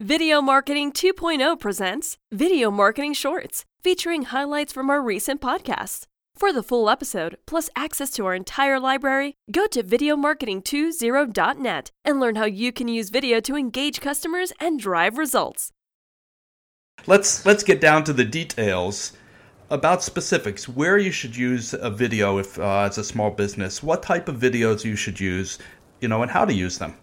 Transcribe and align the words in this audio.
Video 0.00 0.40
Marketing 0.40 0.92
2.0 0.92 1.58
presents 1.58 2.18
Video 2.30 2.70
Marketing 2.70 3.12
Shorts, 3.12 3.64
featuring 3.82 4.22
highlights 4.22 4.72
from 4.72 4.90
our 4.90 5.02
recent 5.02 5.40
podcasts. 5.40 6.04
For 6.36 6.52
the 6.52 6.62
full 6.62 6.88
episode, 6.88 7.36
plus 7.48 7.68
access 7.74 8.10
to 8.10 8.24
our 8.24 8.36
entire 8.36 8.78
library, 8.78 9.34
go 9.50 9.66
to 9.66 9.82
videomarketing20.net 9.82 11.90
and 12.04 12.20
learn 12.20 12.36
how 12.36 12.44
you 12.44 12.70
can 12.70 12.86
use 12.86 13.10
video 13.10 13.40
to 13.40 13.56
engage 13.56 14.00
customers 14.00 14.52
and 14.60 14.78
drive 14.78 15.18
results. 15.18 15.72
Let's 17.08 17.44
let's 17.44 17.64
get 17.64 17.80
down 17.80 18.04
to 18.04 18.12
the 18.12 18.24
details 18.24 19.14
about 19.68 20.04
specifics. 20.04 20.68
Where 20.68 20.98
you 20.98 21.10
should 21.10 21.36
use 21.36 21.74
a 21.74 21.90
video 21.90 22.38
if 22.38 22.56
uh, 22.56 22.82
as 22.82 22.98
a 22.98 23.04
small 23.04 23.32
business, 23.32 23.82
what 23.82 24.04
type 24.04 24.28
of 24.28 24.36
videos 24.36 24.84
you 24.84 24.94
should 24.94 25.18
use, 25.18 25.58
you 26.00 26.06
know, 26.06 26.22
and 26.22 26.30
how 26.30 26.44
to 26.44 26.54
use 26.54 26.78
them. 26.78 26.94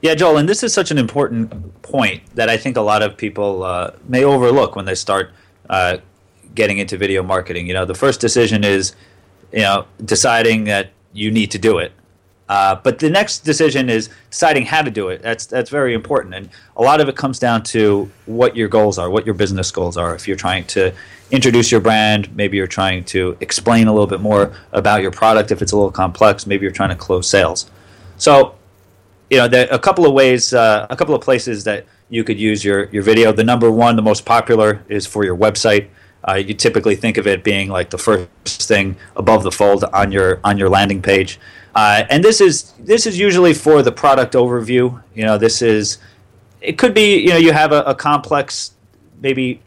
Yeah, 0.00 0.14
Joel, 0.14 0.36
and 0.38 0.48
this 0.48 0.62
is 0.62 0.72
such 0.72 0.90
an 0.92 0.98
important 0.98 1.82
point 1.82 2.22
that 2.36 2.48
I 2.48 2.56
think 2.56 2.76
a 2.76 2.80
lot 2.80 3.02
of 3.02 3.16
people 3.16 3.64
uh, 3.64 3.90
may 4.06 4.22
overlook 4.22 4.76
when 4.76 4.84
they 4.84 4.94
start 4.94 5.32
uh, 5.68 5.98
getting 6.54 6.78
into 6.78 6.96
video 6.96 7.22
marketing. 7.22 7.66
You 7.66 7.74
know, 7.74 7.84
the 7.84 7.94
first 7.94 8.20
decision 8.20 8.62
is, 8.62 8.94
you 9.52 9.60
know, 9.60 9.86
deciding 10.04 10.64
that 10.64 10.90
you 11.12 11.32
need 11.32 11.50
to 11.50 11.58
do 11.58 11.78
it. 11.78 11.92
Uh, 12.48 12.76
but 12.76 13.00
the 13.00 13.10
next 13.10 13.40
decision 13.40 13.90
is 13.90 14.08
deciding 14.30 14.66
how 14.66 14.82
to 14.82 14.90
do 14.90 15.08
it. 15.08 15.20
That's 15.20 15.44
that's 15.46 15.68
very 15.68 15.92
important, 15.94 16.34
and 16.34 16.48
a 16.76 16.82
lot 16.82 17.00
of 17.00 17.08
it 17.08 17.16
comes 17.16 17.38
down 17.38 17.62
to 17.64 18.10
what 18.24 18.56
your 18.56 18.68
goals 18.68 18.98
are, 18.98 19.10
what 19.10 19.26
your 19.26 19.34
business 19.34 19.70
goals 19.70 19.98
are. 19.98 20.14
If 20.14 20.26
you're 20.26 20.36
trying 20.36 20.64
to 20.68 20.94
introduce 21.30 21.70
your 21.70 21.82
brand, 21.82 22.34
maybe 22.34 22.56
you're 22.56 22.66
trying 22.66 23.04
to 23.04 23.36
explain 23.40 23.86
a 23.86 23.92
little 23.92 24.06
bit 24.06 24.20
more 24.20 24.54
about 24.72 25.02
your 25.02 25.10
product. 25.10 25.50
If 25.50 25.60
it's 25.60 25.72
a 25.72 25.76
little 25.76 25.90
complex, 25.90 26.46
maybe 26.46 26.62
you're 26.62 26.72
trying 26.72 26.88
to 26.88 26.96
close 26.96 27.28
sales. 27.28 27.70
So 28.16 28.54
you 29.30 29.36
know, 29.36 29.48
there 29.48 29.68
are 29.70 29.74
a 29.74 29.78
couple 29.78 30.06
of 30.06 30.12
ways, 30.12 30.54
uh, 30.54 30.86
a 30.90 30.96
couple 30.96 31.14
of 31.14 31.20
places 31.20 31.64
that 31.64 31.84
you 32.08 32.24
could 32.24 32.38
use 32.38 32.64
your, 32.64 32.84
your 32.86 33.02
video. 33.02 33.32
The 33.32 33.44
number 33.44 33.70
one, 33.70 33.96
the 33.96 34.02
most 34.02 34.24
popular, 34.24 34.82
is 34.88 35.06
for 35.06 35.24
your 35.24 35.36
website. 35.36 35.88
Uh, 36.26 36.34
you 36.34 36.54
typically 36.54 36.96
think 36.96 37.16
of 37.16 37.26
it 37.26 37.44
being 37.44 37.68
like 37.68 37.90
the 37.90 37.98
first 37.98 38.28
thing 38.68 38.96
above 39.16 39.42
the 39.42 39.52
fold 39.52 39.84
on 39.84 40.10
your 40.10 40.40
on 40.42 40.58
your 40.58 40.68
landing 40.68 41.00
page, 41.00 41.38
uh, 41.76 42.02
and 42.10 42.24
this 42.24 42.40
is 42.40 42.72
this 42.80 43.06
is 43.06 43.16
usually 43.16 43.54
for 43.54 43.82
the 43.82 43.92
product 43.92 44.34
overview. 44.34 45.00
You 45.14 45.24
know, 45.24 45.38
this 45.38 45.62
is 45.62 45.98
it 46.60 46.76
could 46.76 46.92
be 46.92 47.18
you 47.18 47.28
know 47.28 47.36
you 47.36 47.52
have 47.52 47.70
a, 47.70 47.82
a 47.82 47.94
complex 47.94 48.72
maybe 49.20 49.60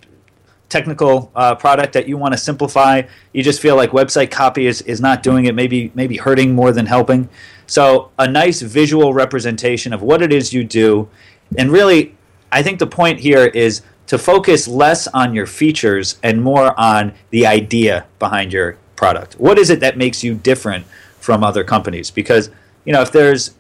technical 0.72 1.31
uh, 1.36 1.53
product 1.53 1.94
that 1.94 2.08
you 2.08 2.17
want 2.17 2.33
to 2.33 2.38
simplify. 2.38 3.03
You 3.33 3.44
just 3.44 3.61
feel 3.61 3.75
like 3.75 3.91
website 3.91 4.31
copy 4.31 4.66
is, 4.66 4.81
is 4.83 5.02
not 5.02 5.22
doing 5.22 5.45
it, 5.45 5.53
maybe 5.53 5.91
maybe 5.94 6.17
hurting 6.17 6.55
more 6.55 6.72
than 6.72 6.88
helping. 6.88 7.30
So 7.67 8.09
a 8.17 8.27
nice 8.27 8.61
visual 8.61 9.14
representation 9.14 9.94
of 9.94 10.02
what 10.02 10.22
it 10.22 10.33
is 10.33 10.53
you 10.53 10.64
do, 10.64 11.09
and 11.58 11.72
really, 11.72 12.16
I 12.52 12.64
think 12.64 12.80
the 12.80 12.88
point 12.88 13.19
here 13.19 13.45
is 13.45 13.81
to 14.08 14.17
focus 14.17 14.67
less 14.67 15.08
on 15.08 15.33
your 15.36 15.45
features 15.45 16.17
and 16.23 16.42
more 16.42 16.77
on 16.80 17.14
the 17.30 17.45
idea 17.45 18.05
behind 18.19 18.52
your 18.52 18.77
product. 18.95 19.33
What 19.36 19.58
is 19.59 19.69
it 19.69 19.80
that 19.81 19.97
makes 19.97 20.23
you 20.23 20.36
different 20.36 20.86
from 21.19 21.44
other 21.44 21.64
companies? 21.64 22.09
Because 22.11 22.49
you 22.86 22.94
know 22.94 23.02
if 23.02 23.11
there's 23.11 23.55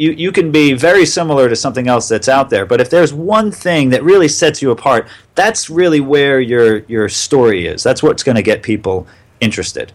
you, 0.00 0.12
you 0.12 0.32
can 0.32 0.50
be 0.50 0.72
very 0.72 1.04
similar 1.04 1.50
to 1.50 1.54
something 1.54 1.86
else 1.86 2.08
that's 2.08 2.28
out 2.28 2.48
there, 2.48 2.64
but 2.64 2.80
if 2.80 2.88
there's 2.88 3.12
one 3.12 3.52
thing 3.52 3.90
that 3.90 4.02
really 4.02 4.28
sets 4.28 4.62
you 4.62 4.70
apart, 4.70 5.06
that's 5.34 5.68
really 5.68 6.00
where 6.00 6.40
your 6.40 6.78
your 6.86 7.10
story 7.10 7.66
is. 7.66 7.82
That's 7.82 8.02
what's 8.02 8.22
going 8.22 8.36
to 8.36 8.42
get 8.42 8.62
people 8.62 9.06
interested. 9.40 9.92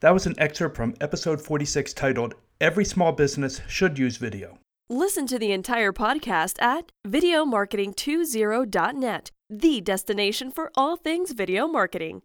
That 0.00 0.12
was 0.12 0.26
an 0.26 0.34
excerpt 0.36 0.76
from 0.76 0.94
episode 1.00 1.40
46 1.40 1.94
titled 1.94 2.34
Every 2.60 2.84
Small 2.84 3.12
Business 3.12 3.62
Should 3.66 3.98
Use 3.98 4.18
Video. 4.18 4.58
Listen 4.90 5.26
to 5.26 5.38
the 5.38 5.52
entire 5.52 5.92
podcast 5.92 6.60
at 6.60 6.92
videomarketing20.net, 7.06 9.30
the 9.48 9.80
destination 9.80 10.50
for 10.50 10.70
all 10.76 10.96
things 10.96 11.32
video 11.32 11.66
marketing. 11.66 12.20